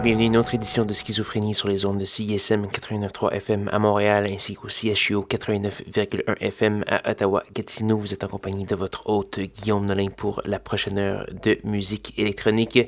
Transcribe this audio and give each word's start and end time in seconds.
Bienvenue 0.00 0.24
à 0.24 0.26
une 0.26 0.36
autre 0.36 0.54
édition 0.54 0.84
de 0.84 0.92
Schizophrénie 0.92 1.54
sur 1.54 1.68
les 1.68 1.86
ondes 1.86 1.98
de 1.98 2.04
CISM 2.04 2.66
89.3 2.66 3.32
FM 3.32 3.70
à 3.72 3.78
Montréal 3.78 4.28
ainsi 4.30 4.54
qu'au 4.54 4.68
CHU 4.68 5.14
89.1 5.16 6.36
FM 6.38 6.84
à 6.86 7.10
Ottawa-Gatineau. 7.10 7.96
Vous 7.96 8.12
êtes 8.12 8.22
en 8.22 8.28
compagnie 8.28 8.66
de 8.66 8.74
votre 8.74 9.08
hôte 9.08 9.40
Guillaume 9.40 9.86
Nolin 9.86 10.08
pour 10.14 10.42
la 10.44 10.58
prochaine 10.58 10.98
heure 10.98 11.26
de 11.42 11.58
musique 11.64 12.12
électronique. 12.18 12.78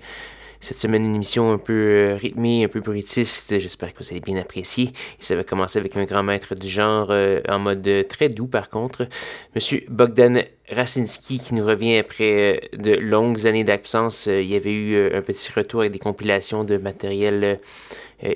Cette 0.60 0.76
semaine, 0.76 1.04
une 1.04 1.14
émission 1.14 1.52
un 1.52 1.58
peu 1.58 1.72
euh, 1.72 2.16
rythmée, 2.16 2.64
un 2.64 2.68
peu 2.68 2.80
bruitiste. 2.80 3.60
J'espère 3.60 3.94
que 3.94 4.02
vous 4.02 4.10
allez 4.10 4.20
bien 4.20 4.36
apprécier. 4.36 4.92
Ça 5.20 5.36
va 5.36 5.44
commencer 5.44 5.78
avec 5.78 5.96
un 5.96 6.04
grand 6.04 6.24
maître 6.24 6.56
du 6.56 6.68
genre 6.68 7.08
euh, 7.10 7.40
en 7.48 7.60
mode 7.60 7.88
très 8.08 8.28
doux 8.28 8.48
par 8.48 8.68
contre. 8.68 9.06
Monsieur 9.54 9.84
Bogdan 9.88 10.42
Rasinski 10.68 11.38
qui 11.38 11.54
nous 11.54 11.64
revient 11.64 11.98
après 11.98 12.56
euh, 12.74 12.76
de 12.76 12.94
longues 12.94 13.46
années 13.46 13.62
d'absence. 13.62 14.26
il 14.26 14.46
y 14.46 14.56
avait 14.56 14.72
eu 14.72 15.14
un 15.14 15.22
petit 15.22 15.52
retour 15.52 15.80
avec 15.80 15.92
des 15.92 16.00
compilations 16.00 16.64
de 16.64 16.76
matériel 16.76 17.60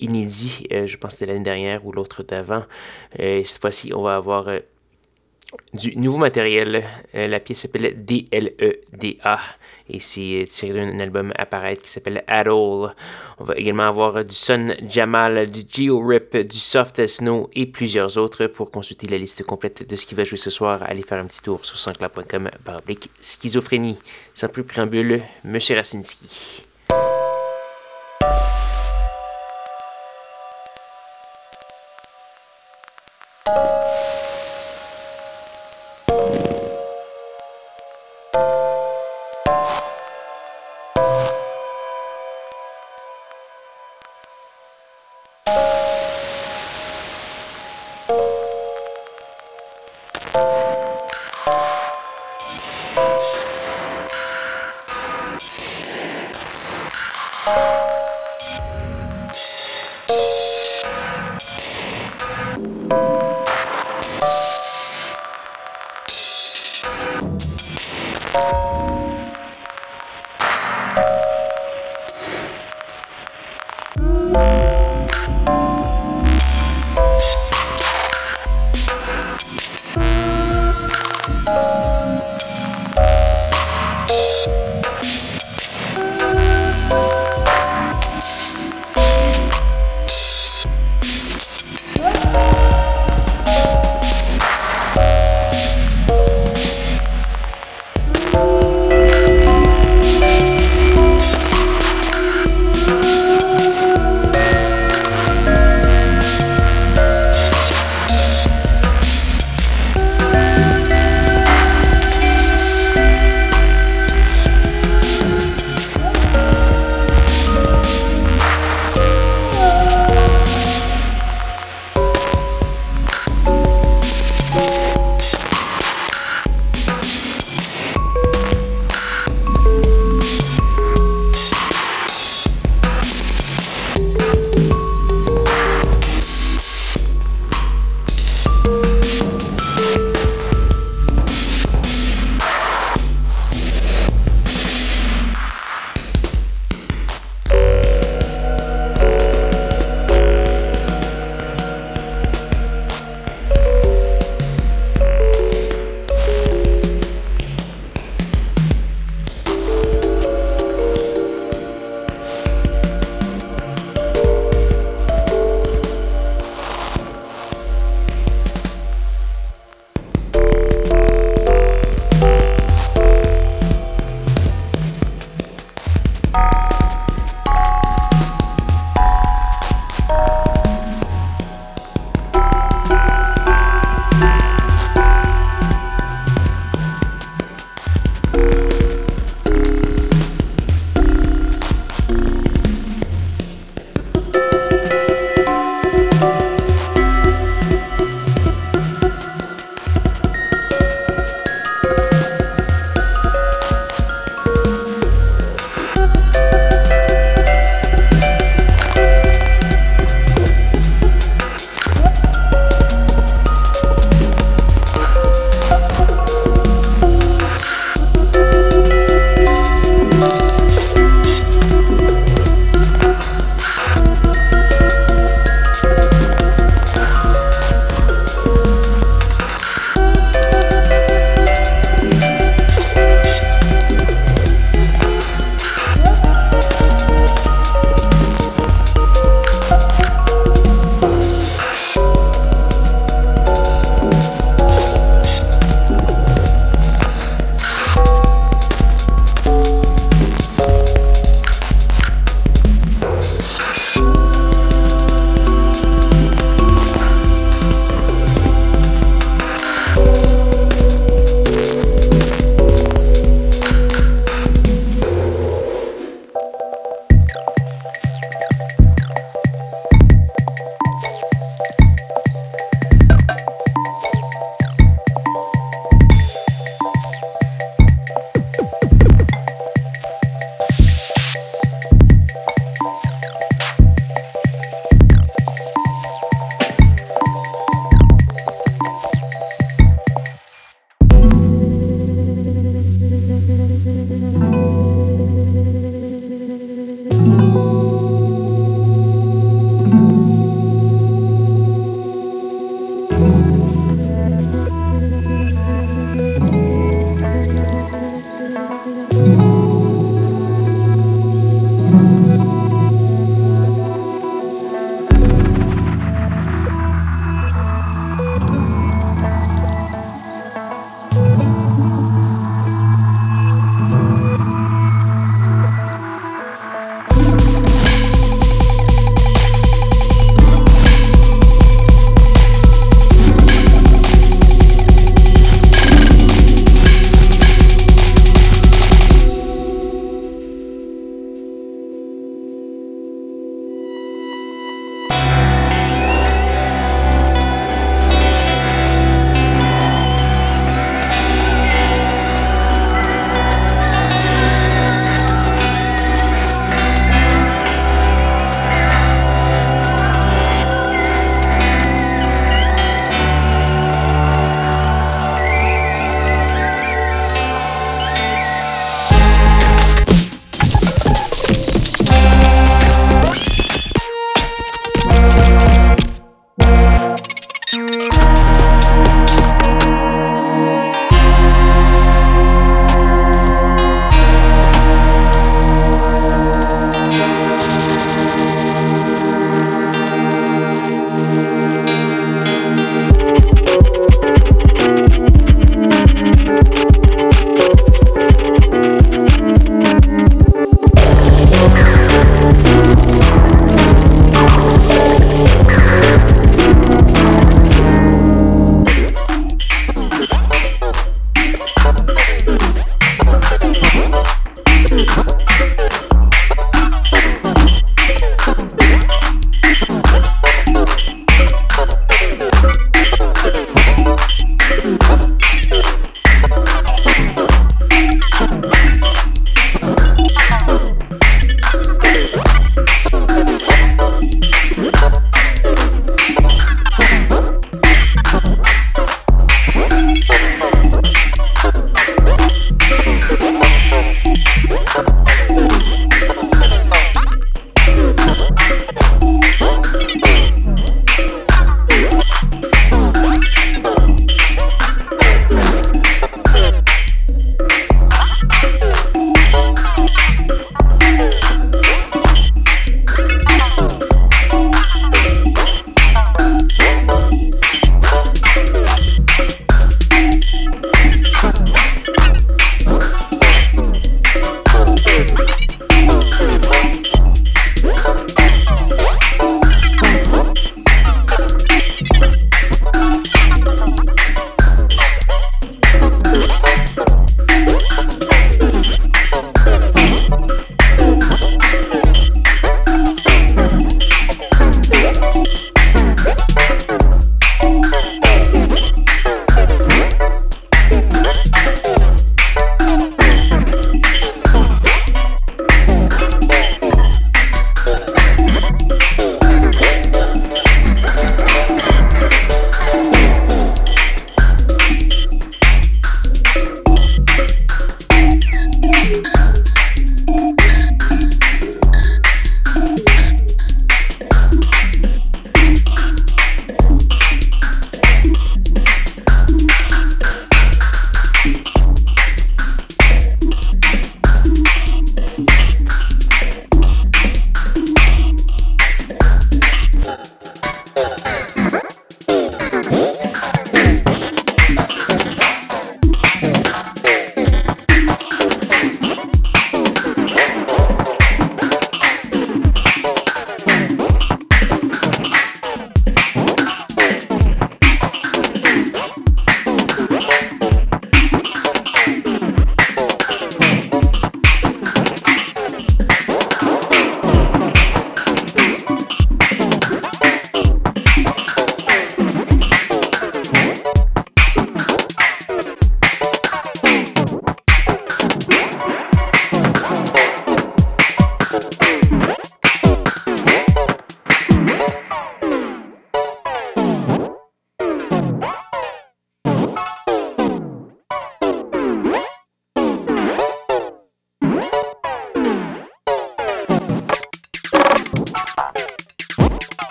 inédit. 0.00 0.66
je 0.70 0.96
pense 0.96 1.12
que 1.12 1.18
c'était 1.18 1.32
l'année 1.32 1.44
dernière 1.44 1.84
ou 1.84 1.92
l'autre 1.92 2.22
d'avant. 2.22 2.64
cette 3.18 3.60
fois-ci, 3.60 3.92
on 3.92 4.02
va 4.02 4.16
avoir 4.16 4.48
du 5.74 5.96
nouveau 5.96 6.18
matériel. 6.18 6.84
la 7.12 7.40
pièce 7.40 7.60
s'appelle 7.60 8.04
DLEDA 8.04 9.38
et 9.88 10.00
c'est 10.00 10.44
tiré 10.48 10.86
d'un 10.86 10.98
album 10.98 11.32
apparaître 11.36 11.82
qui 11.82 11.90
s'appelle 11.90 12.24
At 12.26 12.42
All. 12.42 12.94
On 13.38 13.44
va 13.44 13.54
également 13.56 13.84
avoir 13.84 14.24
du 14.24 14.34
Sun 14.34 14.74
Jamal, 14.88 15.48
du 15.48 15.62
Geo 15.68 16.04
Rip, 16.04 16.36
du 16.36 16.58
Soft 16.58 17.06
Snow 17.06 17.48
et 17.54 17.66
plusieurs 17.66 18.16
autres. 18.18 18.46
Pour 18.46 18.70
consulter 18.70 19.06
la 19.06 19.18
liste 19.18 19.44
complète 19.44 19.88
de 19.88 19.96
ce 19.96 20.06
qui 20.06 20.14
va 20.14 20.24
jouer 20.24 20.38
ce 20.38 20.50
soir, 20.50 20.82
allez 20.82 21.02
faire 21.02 21.18
un 21.18 21.26
petit 21.26 21.42
tour 21.42 21.64
sur 21.64 21.78
sanscloud.com 21.78 22.50
par 22.64 22.80
schizophrénie. 23.20 23.98
Sans 24.34 24.48
plus 24.48 24.64
préambule, 24.64 25.22
Monsieur 25.44 25.76
Racinski. 25.76 26.65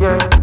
Yeah. 0.00 0.33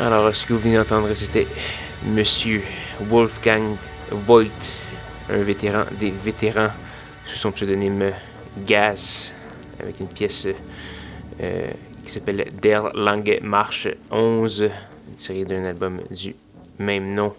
Alors, 0.00 0.34
ce 0.34 0.46
que 0.46 0.54
vous 0.54 0.60
venez 0.60 0.76
d'entendre, 0.76 1.12
c'était 1.12 1.46
Monsieur 2.06 2.62
Wolfgang 3.02 3.76
Voigt, 4.10 4.46
un 5.28 5.42
vétéran 5.42 5.84
des 6.00 6.10
vétérans, 6.10 6.70
sous 7.26 7.36
son 7.36 7.52
pseudonyme 7.52 8.10
Gas, 8.64 9.34
avec 9.78 10.00
une 10.00 10.08
pièce 10.08 10.48
euh, 11.42 11.70
qui 12.02 12.10
s'appelle 12.10 12.48
Der 12.62 12.90
Lange 12.94 13.40
Marche 13.42 13.88
11, 14.10 14.70
une 15.10 15.18
série 15.18 15.44
d'un 15.44 15.66
album 15.66 15.98
du 16.10 16.34
même 16.78 17.12
nom. 17.12 17.34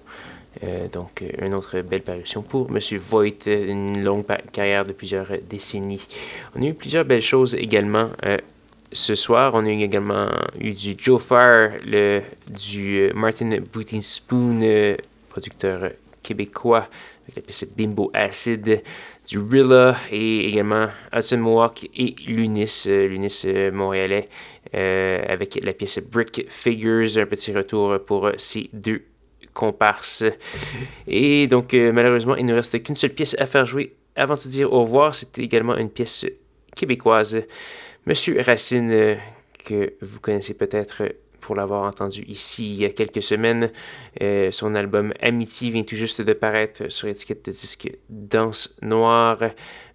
Euh, 0.64 0.88
donc, 0.88 1.24
euh, 1.24 1.48
une 1.48 1.56
autre 1.56 1.82
belle 1.82 2.04
parution 2.04 2.44
pour 2.44 2.70
Monsieur 2.70 3.00
Voigt, 3.00 3.48
une 3.48 4.04
longue 4.04 4.26
carrière 4.52 4.84
de 4.84 4.94
plusieurs 4.94 5.30
décennies. 5.50 6.06
On 6.56 6.62
a 6.62 6.66
eu 6.66 6.76
plusieurs 6.76 7.06
belles 7.06 7.24
choses 7.24 7.56
également 7.56 8.06
ce 8.92 9.16
soir, 9.16 9.54
on 9.54 9.66
a 9.66 9.70
également 9.70 10.28
eu 10.60 10.72
du 10.72 10.96
Joe 10.98 11.22
Farr, 11.22 11.70
le, 11.86 12.22
du 12.50 13.00
euh, 13.00 13.10
Martin 13.14 13.50
Spoon, 14.02 14.60
euh, 14.62 14.96
producteur 15.30 15.92
québécois, 16.22 16.84
avec 17.24 17.36
la 17.38 17.42
pièce 17.42 17.66
Bimbo 17.76 18.12
Acid, 18.14 18.82
du 19.28 19.40
Rilla 19.40 19.96
et 20.12 20.50
également 20.50 20.88
Hudson 21.14 21.38
Mohawk 21.38 21.90
et 21.96 22.16
Lunis, 22.28 22.84
euh, 22.88 23.08
Lunis 23.08 23.46
montréalais, 23.72 24.28
avec 24.74 25.60
la 25.64 25.74
pièce 25.74 26.00
Brick 26.00 26.46
Figures, 26.50 27.18
un 27.18 27.26
petit 27.26 27.54
retour 27.54 28.00
pour 28.06 28.32
ces 28.38 28.70
deux 28.74 29.04
comparses. 29.54 30.24
Et 31.08 31.48
donc, 31.48 31.74
malheureusement, 31.74 32.36
il 32.36 32.46
ne 32.46 32.54
reste 32.54 32.82
qu'une 32.82 32.96
seule 32.96 33.12
pièce 33.12 33.36
à 33.38 33.46
faire 33.46 33.66
jouer 33.66 33.96
avant 34.16 34.36
de 34.36 34.42
dire 34.42 34.72
au 34.72 34.82
revoir. 34.82 35.14
C'était 35.14 35.44
également 35.44 35.76
une 35.76 35.90
pièce 35.90 36.26
québécoise. 36.76 37.44
Monsieur 38.08 38.42
Racine, 38.42 38.90
euh, 38.92 39.16
que 39.64 39.94
vous 40.02 40.20
connaissez 40.20 40.56
peut-être 40.56 41.04
pour 41.40 41.56
l'avoir 41.56 41.84
entendu 41.84 42.24
ici 42.24 42.74
il 42.74 42.82
y 42.82 42.86
a 42.86 42.90
quelques 42.90 43.22
semaines, 43.22 43.72
euh, 44.24 44.52
son 44.52 44.74
album 44.74 45.14
Amitié 45.22 45.70
vient 45.70 45.84
tout 45.84 45.96
juste 45.96 46.20
de 46.20 46.34
paraître 46.34 46.92
sur 46.92 47.08
étiquette 47.08 47.46
de 47.46 47.52
disque 47.52 47.92
Danse 48.10 48.76
Noire. 48.82 49.44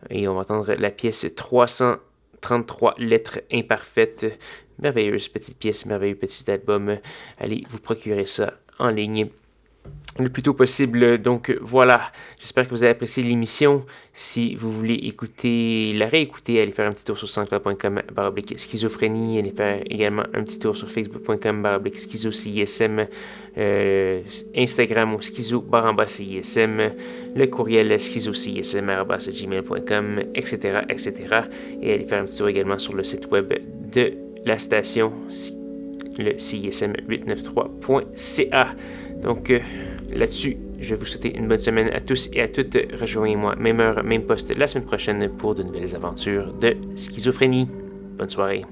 Et 0.09 0.29
on 0.29 0.35
va 0.35 0.43
entendre 0.43 0.73
la 0.75 0.93
pièce 0.93 1.27
333 1.35 2.95
lettres 2.99 3.41
imparfaites. 3.53 4.39
Merveilleuse 4.79 5.29
petite 5.29 5.59
pièce, 5.59 5.85
merveilleux 5.85 6.15
petit 6.15 6.49
album. 6.49 6.99
Allez 7.39 7.65
vous 7.69 7.81
procurer 7.81 8.27
ça 8.27 8.55
en 8.79 8.91
ligne 8.91 9.31
le 10.19 10.31
plus 10.31 10.43
tôt 10.43 10.55
possible. 10.55 11.19
Donc 11.19 11.55
voilà, 11.61 12.11
j'espère 12.41 12.65
que 12.65 12.71
vous 12.71 12.83
avez 12.83 12.93
apprécié 12.93 13.23
l'émission. 13.23 13.85
Si 14.13 14.55
vous 14.55 14.73
voulez 14.73 14.95
écouter, 14.95 15.93
la 15.95 16.09
réécouter, 16.09 16.59
allez 16.61 16.73
faire 16.73 16.89
un 16.89 16.93
petit 16.93 17.05
tour 17.05 17.17
sur 17.19 17.29
sanscloud.com 17.29 18.03
baroblique 18.15 18.59
schizophrénie. 18.59 19.39
Allez 19.39 19.51
faire 19.51 19.83
également 19.89 20.25
un 20.35 20.43
petit 20.43 20.59
tour 20.59 20.75
sur 20.77 20.91
facebook.com 20.91 21.63
baroblique 21.63 21.99
schizo 21.99 22.33
CISM, 22.33 23.07
euh, 23.59 24.23
Instagram 24.57 25.15
ou 25.15 25.23
schizo 25.23 25.61
baramba 25.61 26.07
le 26.07 27.47
courriel 27.47 28.01
schizo 28.01 28.33
CISM 28.33 28.87
gmail.com, 28.87 30.21
etc., 30.35 30.81
etc. 30.89 31.15
Et 31.83 31.93
allez 31.93 32.07
faire 32.07 32.23
un 32.23 32.25
petit 32.25 32.39
tour 32.39 32.49
également 32.49 32.79
sur 32.79 32.95
le 32.95 33.05
site 33.05 33.31
web 33.31 33.53
de 33.93 34.15
la 34.45 34.59
station, 34.59 35.13
le 36.19 36.33
CISM893.ca. 36.33 38.75
Donc, 39.27 39.51
euh, 39.51 39.59
là-dessus, 40.15 40.57
je 40.81 40.91
vais 40.91 40.97
vous 40.97 41.05
souhaiter 41.05 41.37
une 41.37 41.49
bonne 41.49 41.59
semaine 41.59 41.91
à 41.93 42.01
tous 42.01 42.31
et 42.33 42.41
à 42.41 42.49
toutes. 42.49 42.79
Rejoignez-moi, 42.99 43.57
même 43.57 43.81
heure, 43.81 44.03
même 44.05 44.23
poste, 44.23 44.57
la 44.57 44.69
semaine 44.69 44.87
prochaine 44.87 45.29
pour 45.37 45.57
de 45.57 45.65
nouvelles 45.65 45.95
aventures 45.97 46.53
de 46.55 46.77
schizophrénie. 46.97 47.69
Bonne 48.17 48.31
soirée. 48.31 48.63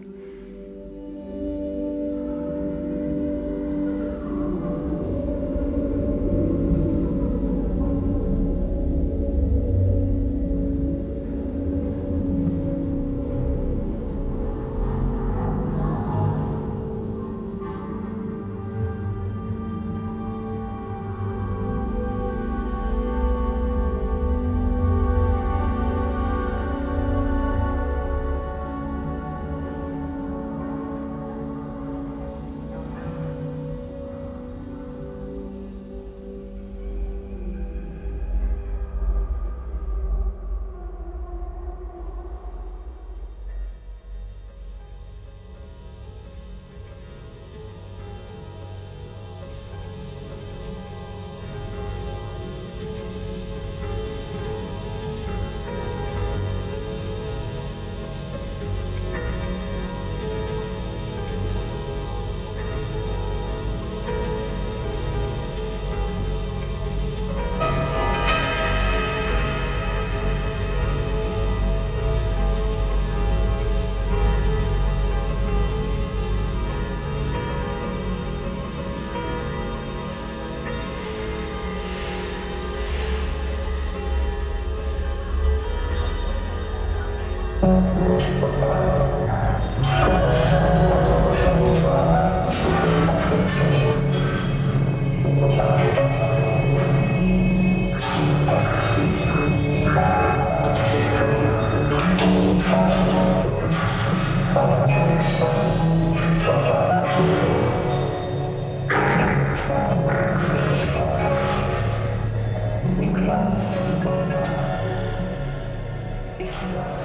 Thank 116.75 116.99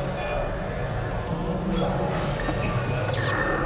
you. 3.54 3.59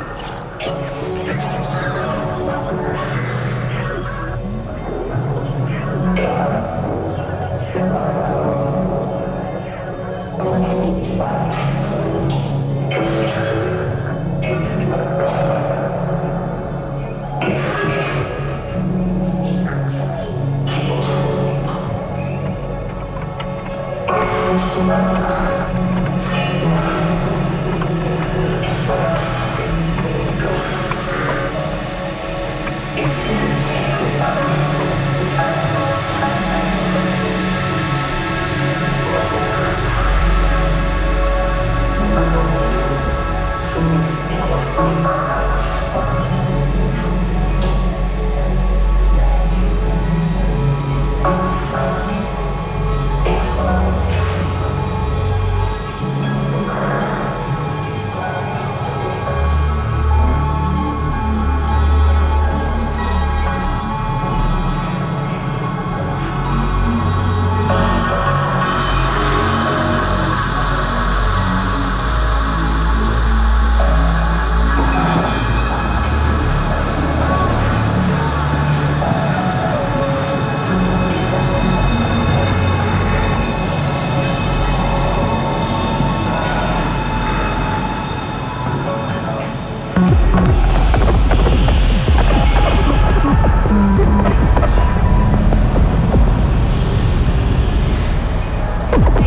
Thank 98.96 99.18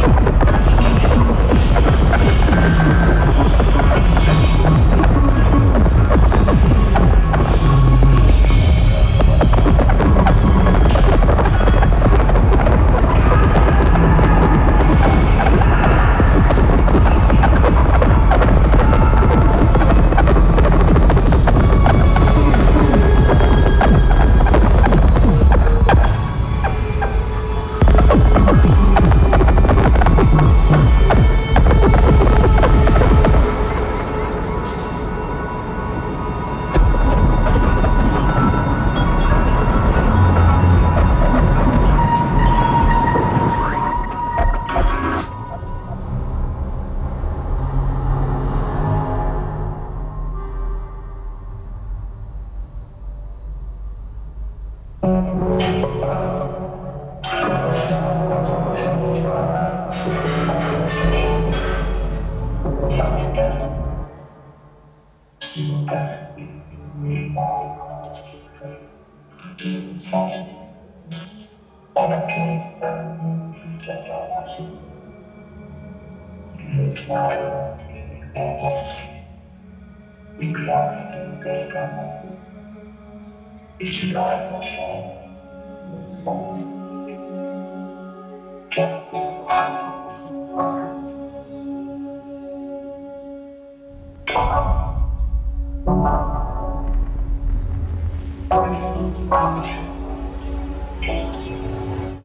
you. 4.21 4.26